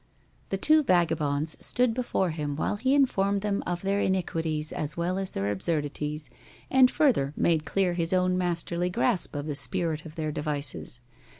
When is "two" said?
0.57-0.81